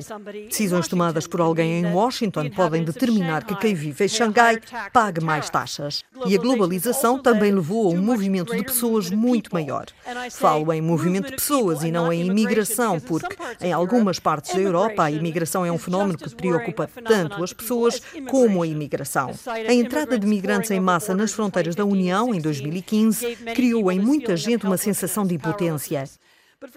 [0.48, 4.60] Decisões tomadas por alguém em Washington podem determinar que quem vive em Xangai
[4.92, 6.04] pague mais taxas.
[6.26, 9.86] E a globalização também levou a um movimento de pessoas muito maior.
[10.30, 15.04] Falo em movimento de pessoas e não em imigração, porque em algumas partes da Europa
[15.04, 19.30] a imigração é um fenómeno que preocupa tanto as pessoas como a imigração.
[19.46, 24.36] A entrada de migrantes em massa nas fronteiras da União em 2015 criou em muita
[24.36, 26.04] gente uma sensação de potência.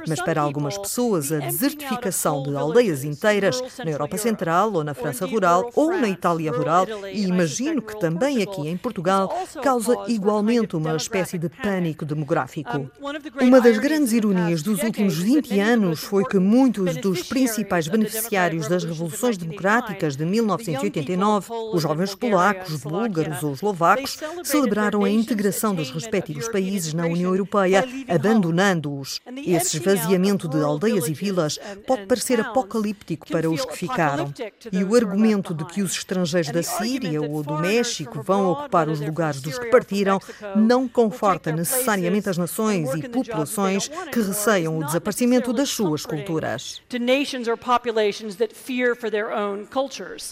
[0.06, 5.26] Mas para algumas pessoas, a desertificação de aldeias inteiras na Europa Central ou na França
[5.26, 10.98] rural ou na Itália rural, e imagino que também aqui em Portugal, causa igualmente uma
[10.98, 12.92] espécie de pânico demográfico.
[13.40, 18.84] Uma das grandes ironias dos últimos 20 anos foi que muitos dos principais beneficiários das
[18.84, 26.50] revoluções democráticas de 1989, os jovens polacos, búlgaros ou eslovacos, celebraram a integração dos respectivos
[26.50, 29.22] países na União Europeia, abandonando-os.
[29.70, 34.34] Esse esvaziamento de aldeias e vilas pode parecer apocalíptico para os que ficaram.
[34.72, 39.00] E o argumento de que os estrangeiros da Síria ou do México vão ocupar os
[39.00, 40.20] lugares dos que partiram
[40.56, 46.82] não conforta necessariamente as nações e populações que receiam o desaparecimento das suas culturas.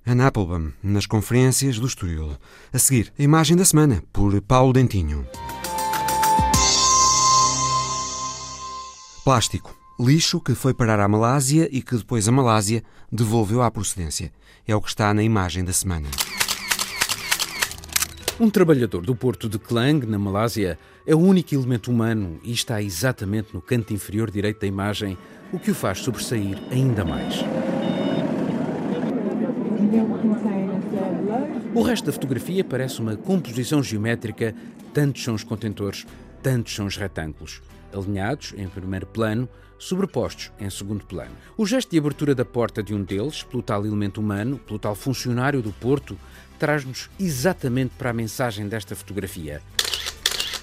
[0.03, 2.35] Ana Applebaum, nas conferências do Estoril.
[2.73, 5.27] A seguir, a imagem da semana, por Paulo Dentinho.
[9.27, 9.77] Plástico.
[9.99, 14.31] Lixo que foi parar à Malásia e que depois a Malásia devolveu à procedência.
[14.65, 16.07] É o que está na imagem da semana.
[18.39, 22.81] Um trabalhador do porto de Klang, na Malásia, é o único elemento humano e está
[22.81, 25.17] exatamente no canto inferior direito da imagem,
[25.51, 27.43] o que o faz sobressair ainda mais.
[31.75, 34.55] O resto da fotografia parece uma composição geométrica,
[34.93, 36.07] tantos são os contentores,
[36.41, 37.61] tantos são os retângulos,
[37.93, 39.47] alinhados em primeiro plano,
[39.77, 41.31] sobrepostos em segundo plano.
[41.55, 44.95] O gesto de abertura da porta de um deles, pelo tal elemento humano, pelo tal
[44.95, 46.17] funcionário do porto,
[46.57, 49.61] traz-nos exatamente para a mensagem desta fotografia.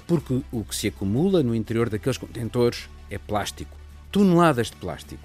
[0.07, 3.77] Porque o que se acumula no interior daqueles contentores é plástico,
[4.11, 5.23] toneladas de plástico.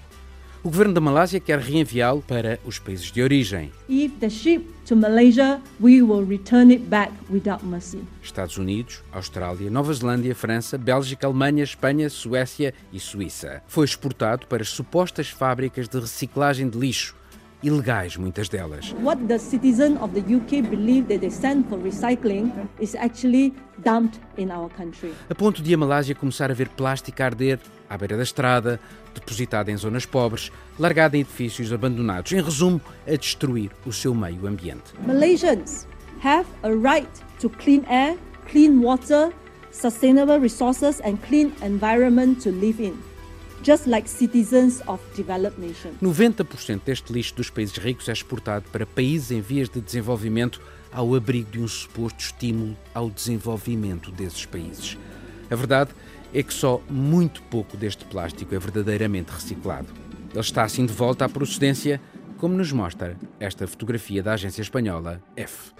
[0.62, 3.72] O governo da Malásia quer reenviá-lo para os países de origem.
[3.88, 8.02] If the ship to Malaysia, we will return it back without mercy.
[8.20, 13.62] Estados Unidos, Austrália, Nova Zelândia, França, Bélgica, Alemanha, Espanha, Suécia e Suíça.
[13.68, 17.14] Foi exportado para as supostas fábricas de reciclagem de lixo
[17.62, 18.92] ilegais, muitas delas.
[19.00, 22.50] What the citizens of the UK believe that they send for recycling
[22.80, 25.12] is actually dumped in our country.
[25.28, 28.80] A ponto de a Malásia começar a ver plástico a arder à beira da estrada,
[29.14, 34.46] depositado em zonas pobres, largado em edifícios abandonados, em resumo, a destruir o seu meio
[34.46, 34.92] ambiente.
[35.06, 35.86] Malaysians
[36.22, 38.16] have a right to clean air,
[38.50, 39.32] clean water,
[39.70, 42.94] sustainable resources and clean environment to live in
[43.62, 45.94] just like citizens of developed nations.
[46.02, 50.60] 90% deste lixo dos países ricos é exportado para países em vias de desenvolvimento
[50.92, 54.98] ao abrigo de um suposto estímulo ao desenvolvimento desses países.
[55.50, 56.09] A verdade é
[56.42, 59.88] que só muito pouco deste plástico é verdadeiramente reciclado.
[60.30, 62.00] Ele está assim de volta à procedência,
[62.38, 65.72] como nos mostra esta fotografia da agência espanhola F.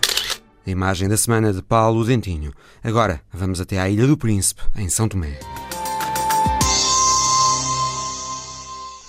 [0.66, 2.52] A imagem da semana de Paulo Dentinho.
[2.82, 5.38] Agora vamos até à Ilha do Príncipe, em São Tomé.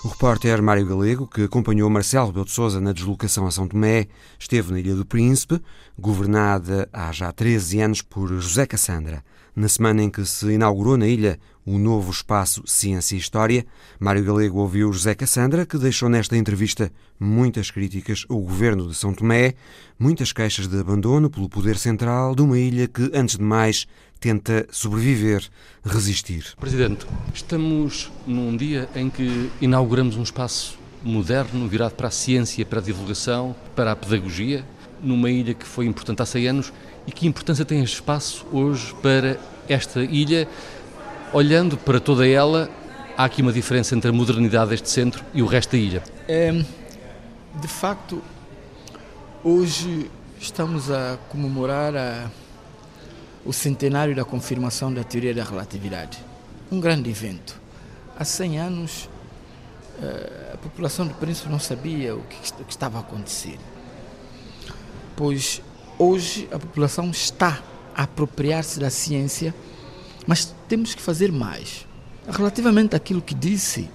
[0.04, 4.08] O repórter Mário Galego, que acompanhou Marcelo Rebelo de na deslocação a São Tomé,
[4.40, 5.62] esteve na Ilha do Príncipe,
[5.98, 9.24] governada há já 13 anos por José Cassandra.
[9.54, 13.66] Na semana em que se inaugurou na ilha o novo espaço Ciência e História,
[14.00, 19.14] Mário Galego ouviu José Cassandra, que deixou nesta entrevista muitas críticas ao governo de São
[19.14, 19.56] Tomé,
[20.00, 23.86] muitas queixas de abandono pelo poder central de uma ilha que, antes de mais,
[24.22, 25.46] tenta sobreviver,
[25.84, 26.54] resistir.
[26.58, 32.80] Presidente, estamos num dia em que inauguramos um espaço moderno virado para a ciência, para
[32.80, 34.64] a divulgação, para a pedagogia,
[35.02, 36.74] numa ilha que foi importante há 100 anos
[37.08, 39.38] e que importância tem este espaço hoje para
[39.68, 40.48] esta ilha?
[41.34, 42.70] Olhando para toda ela,
[43.18, 46.04] há aqui uma diferença entre a modernidade deste centro e o resto da ilha.
[46.28, 48.22] É, de facto,
[49.44, 50.10] hoje
[50.40, 52.30] estamos a comemorar a,
[53.46, 56.18] o centenário da confirmação da teoria da relatividade.
[56.72, 57.60] Um grande evento.
[58.18, 59.10] Há 100 anos,
[60.02, 63.58] eh, a população do Príncipe não sabia o que, o que estava a acontecer.
[65.16, 65.62] Pois
[65.98, 67.62] hoje a população está
[67.96, 69.54] a apropriar-se da ciência,
[70.26, 71.86] mas temos que fazer mais.
[72.28, 73.90] Relativamente àquilo que disse,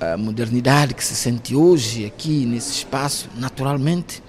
[0.00, 4.22] a modernidade que se sente hoje aqui nesse espaço, naturalmente,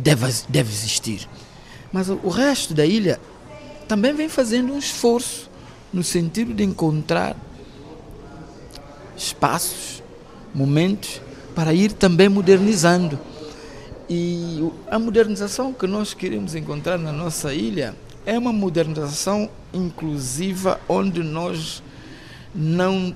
[0.00, 1.28] deve, deve existir.
[1.92, 3.20] Mas o resto da ilha
[3.86, 5.50] também vem fazendo um esforço
[5.92, 7.34] no sentido de encontrar
[9.16, 10.02] espaços,
[10.54, 11.20] momentos
[11.54, 13.18] para ir também modernizando.
[14.08, 17.94] E a modernização que nós queremos encontrar na nossa ilha
[18.24, 21.82] é uma modernização inclusiva onde nós
[22.54, 23.14] não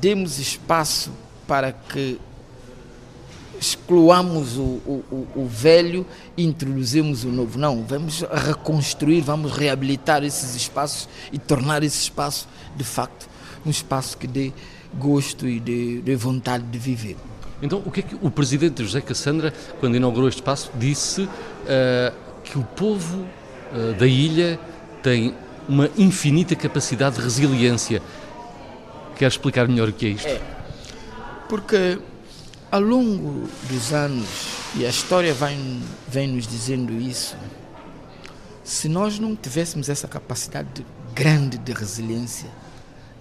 [0.00, 1.12] demos espaço
[1.46, 2.18] para que
[3.60, 6.06] excluamos o, o, o, velho
[6.36, 7.58] e introduzimos o novo.
[7.58, 13.28] Não, vamos reconstruir, vamos reabilitar esses espaços e tornar esse espaço, de facto,
[13.64, 14.52] um espaço que dê
[14.98, 17.16] gosto e de, de vontade de viver.
[17.64, 19.50] Então, o que é que o presidente José Cassandra,
[19.80, 21.30] quando inaugurou este espaço, disse uh,
[22.44, 23.20] que o povo
[23.72, 24.60] uh, da ilha
[25.02, 25.34] tem
[25.66, 28.02] uma infinita capacidade de resiliência.
[29.16, 30.28] Quer explicar melhor o que é isto?
[30.28, 30.42] É,
[31.48, 31.98] porque
[32.70, 34.28] ao longo dos anos,
[34.76, 35.34] e a história
[36.06, 37.34] vem nos dizendo isso,
[38.62, 42.50] se nós não tivéssemos essa capacidade grande de resiliência,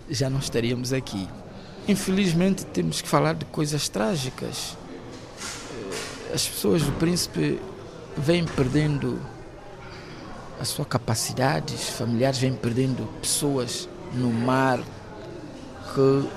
[0.10, 1.30] já não estaríamos aqui.
[1.88, 4.78] Infelizmente, temos que falar de coisas trágicas.
[6.30, 7.60] Eh, as pessoas do Príncipe
[8.16, 9.20] vêm perdendo
[10.62, 14.80] a sua capacidade, os familiares vêm perdendo pessoas no mar
[15.94, 16.30] que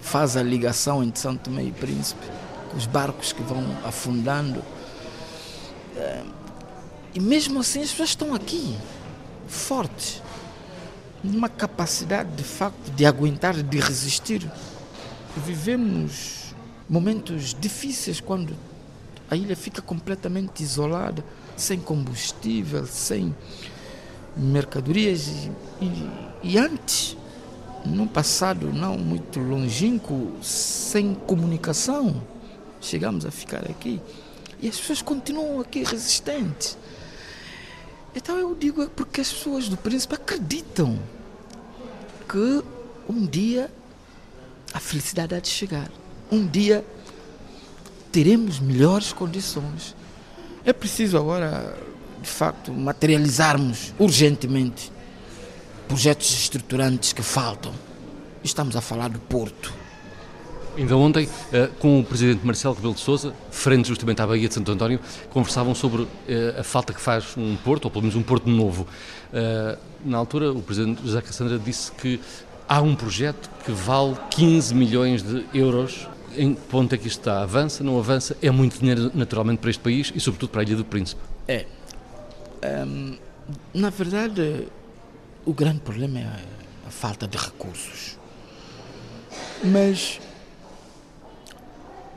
[0.00, 2.26] faz a ligação entre São Tomé e Príncipe,
[2.74, 4.64] os barcos que vão afundando.
[5.96, 6.24] Eh,
[7.14, 8.74] e mesmo assim as pessoas estão aqui,
[9.46, 10.22] fortes,
[11.22, 14.50] numa capacidade de facto de aguentar, de resistir.
[15.44, 16.54] Vivemos
[16.88, 18.54] momentos difíceis quando
[19.30, 21.24] a ilha fica completamente isolada,
[21.56, 23.34] sem combustível, sem
[24.36, 25.28] mercadorias.
[25.28, 26.10] E, e,
[26.42, 27.16] e antes,
[27.84, 32.22] no passado não muito longínquo, sem comunicação,
[32.80, 34.00] chegamos a ficar aqui.
[34.60, 36.76] E as pessoas continuam aqui resistentes.
[38.14, 40.98] Então eu digo é porque as pessoas do príncipe acreditam
[42.28, 42.64] que
[43.08, 43.70] um dia
[44.72, 45.90] a felicidade há de chegar.
[46.30, 46.84] Um dia
[48.12, 49.94] teremos melhores condições.
[50.64, 51.76] É preciso agora,
[52.20, 54.92] de facto, materializarmos urgentemente
[55.86, 57.72] projetos estruturantes que faltam.
[58.44, 59.72] Estamos a falar do Porto.
[60.76, 64.54] Ainda ontem, eh, com o presidente Marcelo Rebelo de Sousa, frente justamente à Baía de
[64.54, 65.00] Santo António,
[65.30, 68.86] conversavam sobre eh, a falta que faz um porto, ou pelo menos um porto novo.
[69.32, 72.20] Eh, na altura, o presidente José Cassandra disse que
[72.68, 76.06] há um projeto que vale 15 milhões de euros.
[76.36, 77.42] Em que ponto é que isto está?
[77.42, 78.36] Avança, não avança?
[78.42, 81.20] É muito dinheiro, naturalmente, para este país e, sobretudo, para a Ilha do Príncipe.
[81.48, 81.66] É.
[82.62, 83.16] Um,
[83.72, 84.68] na verdade,
[85.44, 86.44] o grande problema é
[86.86, 88.18] a falta de recursos.
[89.64, 90.20] Mas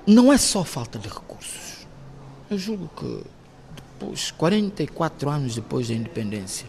[0.05, 1.87] não é só falta de recursos.
[2.49, 3.23] Eu julgo que
[3.75, 6.67] depois, 44 anos depois da independência,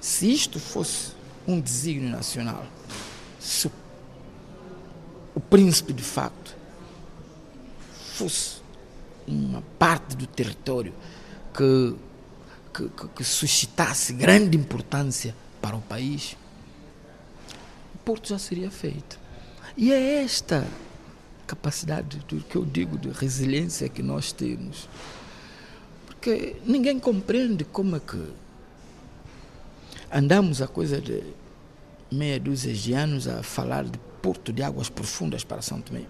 [0.00, 1.12] se isto fosse
[1.46, 2.64] um desígnio nacional,
[3.38, 3.70] se
[5.34, 6.56] o príncipe de facto
[8.14, 8.60] fosse
[9.26, 10.92] uma parte do território
[11.54, 11.94] que,
[12.74, 16.36] que, que suscitasse grande importância para o país,
[17.94, 19.18] o Porto já seria feito.
[19.76, 20.66] E é esta
[21.46, 24.88] capacidade do que eu digo de resiliência que nós temos.
[26.06, 28.22] Porque ninguém compreende como é que
[30.10, 31.22] andamos a coisa de
[32.10, 36.02] meia dúzia de anos a falar de porto de águas profundas para São Tomé.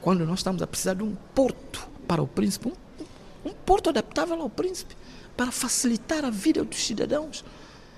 [0.00, 4.40] Quando nós estamos a precisar de um porto para o príncipe, um, um porto adaptável
[4.40, 4.96] ao príncipe,
[5.36, 7.44] para facilitar a vida dos cidadãos.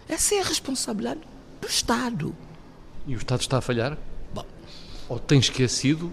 [0.09, 1.21] Essa é a responsabilidade
[1.61, 2.35] do Estado.
[3.07, 3.99] E o Estado está a falhar?
[5.09, 6.13] ou tem esquecido?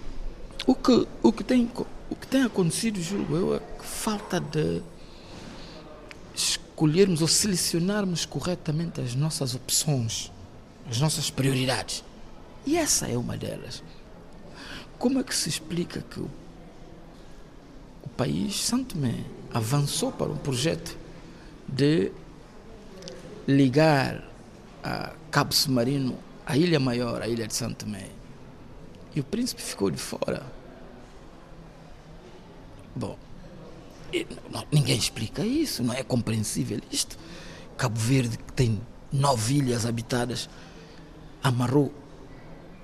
[0.65, 1.69] O que, o que, tem,
[2.09, 4.81] o que tem acontecido, julgo eu, é que falta de
[6.35, 10.31] escolhermos ou selecionarmos corretamente as nossas opções,
[10.91, 12.03] as nossas prioridades.
[12.65, 13.81] E essa é uma delas.
[14.99, 16.29] Como é que se explica que o,
[18.03, 19.23] o país, Santo Tomé,
[19.53, 20.97] avançou para um projeto
[21.65, 22.11] de
[23.47, 24.21] ligar
[24.83, 28.09] a Cabo Submarino à Ilha Maior, à Ilha de Santo Tomé,
[29.15, 30.45] e o príncipe ficou de fora.
[32.93, 33.17] Bom,
[34.69, 37.17] ninguém explica isso, não é compreensível isto.
[37.77, 38.81] Cabo Verde, que tem
[39.11, 40.49] nove ilhas habitadas,
[41.43, 41.91] amarrou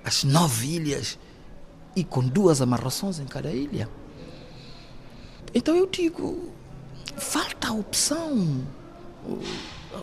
[0.04, 1.18] as nove ilhas
[1.94, 3.88] e com duas amarrações em cada ilha.
[5.54, 6.50] Então eu digo,
[7.16, 8.66] falta opção,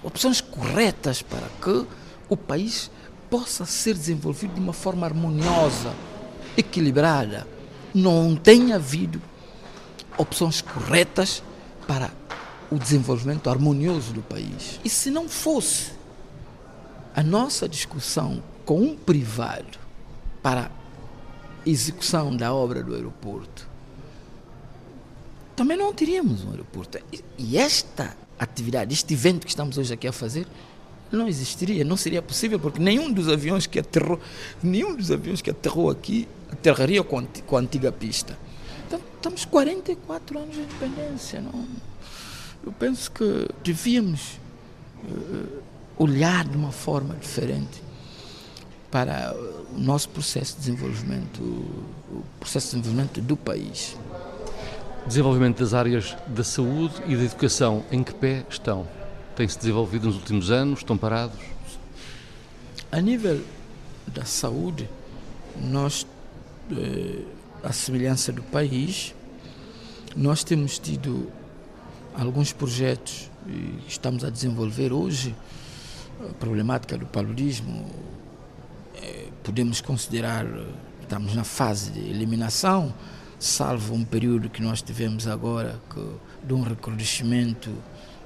[0.04, 1.86] opções corretas para que
[2.30, 2.90] o país
[3.30, 5.94] possa ser desenvolvido de uma forma harmoniosa
[6.58, 7.48] equilibrada.
[7.94, 9.22] Não tem havido
[10.18, 11.44] opções corretas
[11.88, 12.12] para
[12.72, 14.80] o desenvolvimento harmonioso do país.
[14.84, 15.92] E se não fosse
[17.16, 19.80] a nossa discussão com um privado
[20.44, 20.70] para
[21.66, 23.68] execução da obra do aeroporto,
[25.56, 27.00] também não teríamos um aeroporto.
[27.38, 30.46] E esta atividade, este evento que estamos hoje aqui a fazer,
[31.10, 34.20] não existiria, não seria possível, porque nenhum dos aviões que aterrou,
[34.62, 38.38] nenhum dos aviões que aterrou aqui aterraria com, a antiga pista.
[38.88, 41.40] Então, estamos 44 anos de independência.
[41.40, 41.66] Não?
[42.66, 44.40] Eu penso que devíamos
[45.04, 45.65] uh,
[45.98, 47.84] olhar de uma forma diferente
[48.92, 49.36] para
[49.76, 53.98] o nosso processo de desenvolvimento, o processo de desenvolvimento do país.
[55.06, 58.88] Desenvolvimento das áreas da saúde e da educação, em que pé estão?
[59.36, 60.80] Tem-se desenvolvido nos últimos anos?
[60.80, 61.40] Estão parados?
[62.92, 63.42] A nível
[64.08, 64.90] da saúde,
[65.62, 66.08] nós,
[66.72, 67.22] eh,
[67.64, 69.14] à semelhança do país,
[70.16, 71.30] nós temos tido
[72.18, 75.36] alguns projetos e estamos a desenvolver hoje.
[76.40, 77.86] Problemática do paludismo,
[78.96, 80.46] eh, podemos considerar,
[81.02, 82.94] estamos na fase de eliminação,
[83.38, 86.08] salvo um período que nós tivemos agora que,
[86.44, 87.70] de um recrudescimento,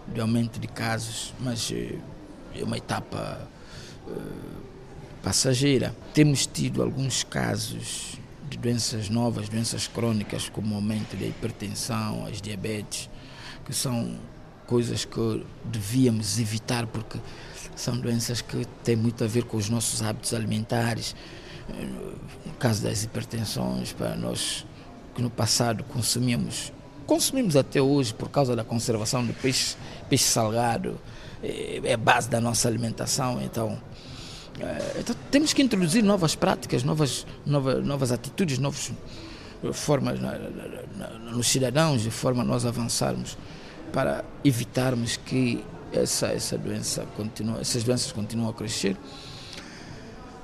[0.07, 1.97] de aumento de casos, mas eh,
[2.55, 3.47] é uma etapa
[5.23, 5.95] passageira.
[6.13, 8.17] Temos tido alguns casos
[8.49, 13.09] de doenças novas, doenças crônicas, como o aumento da hipertensão, as diabetes,
[13.65, 14.17] que são
[14.65, 17.19] coisas que devíamos evitar porque
[17.79, 21.15] são doenças que têm muito a ver com os nossos hábitos alimentares.
[22.45, 24.65] No caso das hipertensões, para nós
[25.15, 26.73] que no passado consumíamos,
[27.05, 29.75] consumimos até hoje por causa da conservação do peixe,
[30.09, 30.99] peixe salgado,
[31.43, 33.79] é, é base da nossa alimentação, então
[34.59, 38.91] é, então, temos que introduzir novas práticas, novas, novas, novas atitudes, novas
[39.73, 40.67] formas na, na,
[40.97, 43.37] na, nos cidadãos, de forma a nós avançarmos
[43.91, 48.97] para evitarmos que essa, essa doença continue, essas doenças continuem a crescer.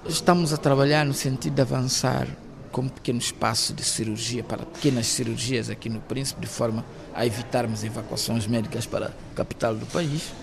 [0.07, 2.27] Estamos a trabalhar no sentido de avançar
[2.71, 7.25] com um pequeno espaço de cirurgia para pequenas cirurgias aqui no Príncipe, de forma a
[7.25, 10.33] evitarmos evacuações médicas para a capital do país.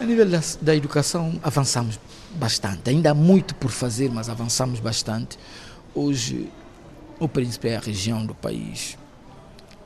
[0.00, 1.98] A nível da, da educação, avançamos
[2.34, 2.90] bastante.
[2.90, 5.38] Ainda há muito por fazer, mas avançamos bastante.
[5.94, 6.48] Hoje,
[7.18, 8.96] o Príncipe é a região do país.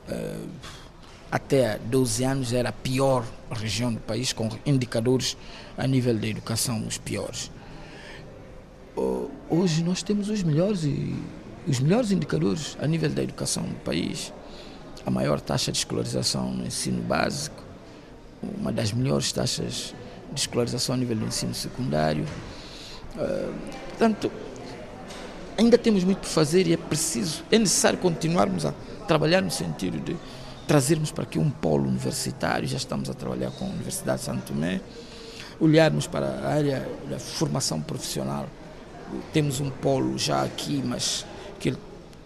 [0.07, 0.47] Uh,
[1.31, 3.25] até 12 anos era a pior
[3.55, 5.37] região do país, com indicadores
[5.77, 7.51] a nível da educação os piores.
[9.49, 11.15] Hoje nós temos os melhores e
[11.67, 14.33] os melhores indicadores a nível da educação do país.
[15.05, 17.63] A maior taxa de escolarização no ensino básico,
[18.41, 19.93] uma das melhores taxas
[20.31, 22.25] de escolarização a nível do ensino secundário.
[23.15, 23.53] Uh,
[23.89, 24.31] portanto,
[25.57, 28.73] ainda temos muito por fazer e é preciso, é necessário continuarmos a
[29.07, 30.15] trabalhar no sentido de
[30.71, 34.53] trazermos para aqui um polo universitário, já estamos a trabalhar com a Universidade de Santo
[34.53, 34.79] Tomé,
[35.59, 38.47] olharmos para a área da formação profissional.
[39.33, 41.25] Temos um polo já aqui, mas
[41.59, 41.77] que ele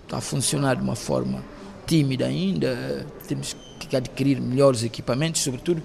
[0.03, 1.43] está a funcionar de uma forma
[1.87, 5.81] tímida ainda, temos que adquirir melhores equipamentos, sobretudo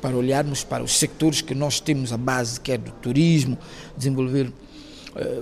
[0.00, 3.58] para olharmos para os sectores que nós temos a base, que é do turismo,
[3.96, 4.52] desenvolver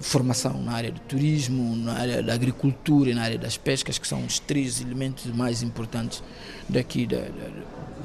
[0.00, 4.06] formação na área do turismo, na área da agricultura e na área das pescas, que
[4.06, 6.22] são os três elementos mais importantes
[6.68, 7.26] daqui da, da,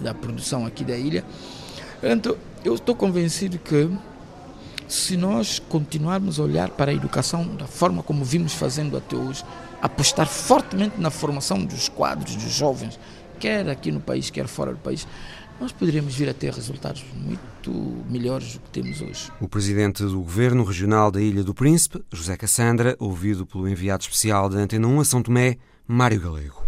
[0.02, 1.26] da produção aqui da ilha.
[2.00, 3.90] Portanto, eu estou convencido que
[4.88, 9.44] se nós continuarmos a olhar para a educação da forma como vimos fazendo até hoje,
[9.82, 12.98] apostar fortemente na formação dos quadros, dos jovens,
[13.40, 15.06] quer aqui no país, quer fora do país,
[15.60, 17.72] nós poderíamos vir a ter resultados muito
[18.10, 19.32] melhores do que temos hoje.
[19.42, 24.50] O presidente do Governo Regional da Ilha do Príncipe, José Cassandra, ouvido pelo enviado especial
[24.50, 26.64] da Antena 1 a São Tomé, Mário Galego.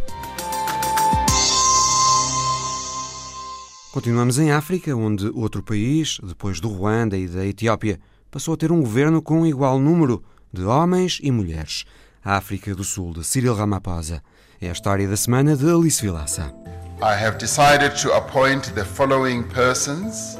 [3.91, 8.71] Continuamos em África, onde outro país, depois do Ruanda e da Etiópia, passou a ter
[8.71, 10.23] um governo com igual número
[10.53, 11.85] de homens e mulheres.
[12.23, 14.21] A África do Sul, de Cyril Ramaphosa.
[14.61, 16.53] É a história da semana de Alice Vilaça.
[17.01, 20.37] I have decided to appoint the following persons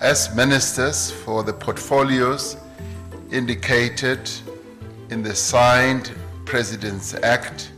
[0.00, 2.56] as ministers for the portfolios
[3.30, 4.28] indicated
[5.10, 6.10] in the signed
[6.44, 7.70] President's Act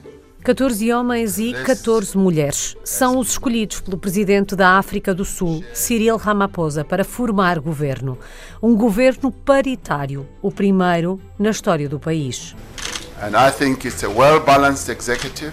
[0.42, 6.16] 14 homens e 14 mulheres são os escolhidos pelo presidente da África do Sul, Cyril
[6.16, 8.18] Ramaphosa, para formar governo.
[8.60, 12.56] Um governo paritário, o primeiro na história do país.
[13.22, 15.52] And I think it's a well-balanced executive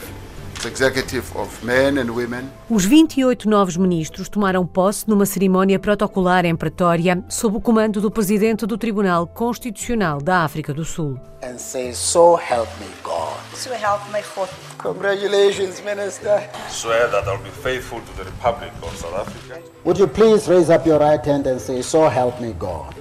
[2.70, 8.12] os 28 novos ministros tomaram posse numa cerimónia protocolar em Pretória, sob o comando do
[8.12, 11.18] presidente do Tribunal Constitucional da África do Sul.
[11.42, 13.38] And say, so help me God.
[13.54, 14.50] So help me God.
[14.80, 16.50] Congratulations, Minister.
[16.70, 19.62] Swear that I'll be faithful to the Republic of South Africa.
[19.86, 22.94] Would you please raise up your right hand and say, so help me God.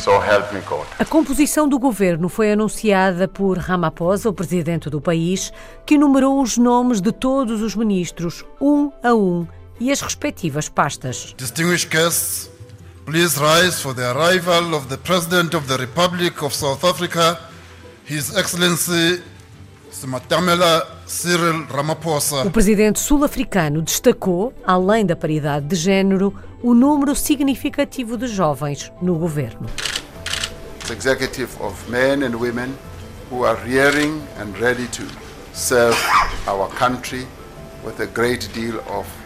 [0.00, 0.86] So help me God.
[0.98, 5.52] A composição do governo foi anunciada por Ramaphosa, o presidente do país,
[5.84, 9.46] que enumerou os nomes de todos os ministros, um a um,
[9.78, 11.34] e as respectivas pastas.
[11.36, 12.50] Distinguished guests,
[13.04, 17.38] please rise for the arrival of the President of the Republic of South Africa,
[18.08, 19.22] His Excellency.
[22.44, 29.16] O presidente sul-africano destacou, além da paridade de género, o número significativo de jovens no
[29.16, 29.68] governo.
[30.90, 32.76] executive of men and women
[33.30, 35.06] who are rearing and ready to
[35.52, 35.96] serve
[36.48, 37.26] our country
[37.84, 39.19] with a great deal of.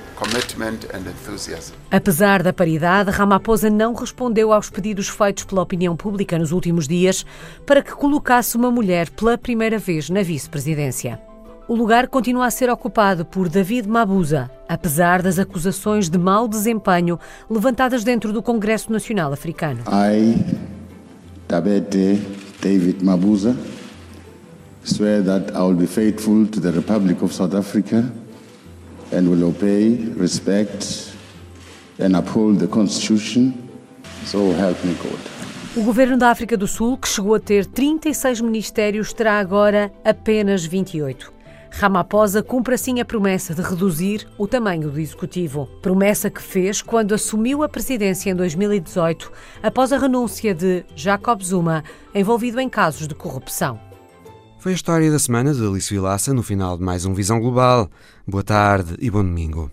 [1.90, 7.26] Apesar da paridade, Ramaphosa não respondeu aos pedidos feitos pela opinião pública nos últimos dias
[7.66, 11.20] para que colocasse uma mulher pela primeira vez na vice-presidência.
[11.66, 17.18] O lugar continua a ser ocupado por David Mabuza, apesar das acusações de mau desempenho
[17.50, 19.80] levantadas dentro do Congresso Nacional Africano.
[19.88, 20.44] I,
[21.48, 22.20] Tabete
[22.60, 23.56] David Mabuza,
[24.84, 28.04] swear that I will be faithful to the Republic of South Africa
[29.14, 31.14] and will obey, respect
[31.98, 33.54] and uphold the Constitution.
[34.24, 35.20] So help me God.
[35.76, 40.64] O governo da África do Sul, que chegou a ter 36 ministérios, terá agora apenas
[40.64, 41.32] 28.
[41.70, 45.68] Ramaphosa cumpre assim a promessa de reduzir o tamanho do executivo.
[45.82, 51.82] Promessa que fez quando assumiu a presidência em 2018, após a renúncia de Jacob Zuma,
[52.14, 53.80] envolvido em casos de corrupção.
[54.64, 57.90] Foi a história da semana de Alice Vilaça no final de mais um Visão Global.
[58.26, 59.70] Boa tarde e bom domingo.